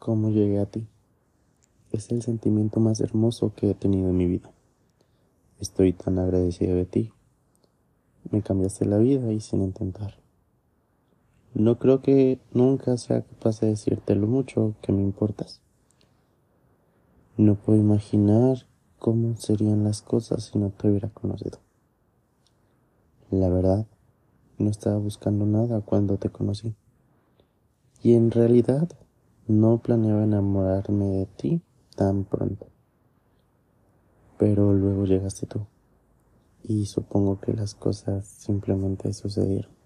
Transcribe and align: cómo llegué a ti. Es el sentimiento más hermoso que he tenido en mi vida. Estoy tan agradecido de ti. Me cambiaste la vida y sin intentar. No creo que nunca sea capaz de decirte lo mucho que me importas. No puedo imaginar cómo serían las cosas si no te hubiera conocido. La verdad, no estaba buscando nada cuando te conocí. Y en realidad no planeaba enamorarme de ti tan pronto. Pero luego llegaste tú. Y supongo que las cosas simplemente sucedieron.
cómo 0.00 0.30
llegué 0.30 0.58
a 0.58 0.66
ti. 0.66 0.88
Es 1.92 2.10
el 2.10 2.22
sentimiento 2.22 2.80
más 2.80 3.00
hermoso 3.00 3.52
que 3.54 3.70
he 3.70 3.74
tenido 3.74 4.08
en 4.08 4.16
mi 4.16 4.26
vida. 4.26 4.50
Estoy 5.60 5.92
tan 5.92 6.18
agradecido 6.18 6.74
de 6.74 6.86
ti. 6.86 7.12
Me 8.30 8.42
cambiaste 8.42 8.86
la 8.86 8.98
vida 8.98 9.30
y 9.32 9.40
sin 9.40 9.62
intentar. 9.62 10.14
No 11.54 11.78
creo 11.78 12.00
que 12.00 12.40
nunca 12.52 12.96
sea 12.96 13.22
capaz 13.22 13.60
de 13.60 13.68
decirte 13.68 14.14
lo 14.14 14.26
mucho 14.26 14.74
que 14.82 14.92
me 14.92 15.02
importas. 15.02 15.60
No 17.36 17.54
puedo 17.56 17.78
imaginar 17.78 18.66
cómo 18.98 19.36
serían 19.36 19.84
las 19.84 20.00
cosas 20.02 20.44
si 20.44 20.58
no 20.58 20.70
te 20.70 20.88
hubiera 20.88 21.10
conocido. 21.10 21.58
La 23.30 23.48
verdad, 23.48 23.86
no 24.58 24.70
estaba 24.70 24.96
buscando 24.98 25.44
nada 25.44 25.80
cuando 25.82 26.16
te 26.16 26.30
conocí. 26.30 26.74
Y 28.02 28.14
en 28.14 28.30
realidad 28.30 28.88
no 29.50 29.78
planeaba 29.78 30.22
enamorarme 30.22 31.06
de 31.06 31.26
ti 31.26 31.60
tan 31.96 32.24
pronto. 32.24 32.68
Pero 34.38 34.72
luego 34.72 35.04
llegaste 35.04 35.46
tú. 35.46 35.66
Y 36.62 36.86
supongo 36.86 37.40
que 37.40 37.52
las 37.52 37.74
cosas 37.74 38.26
simplemente 38.26 39.12
sucedieron. 39.12 39.79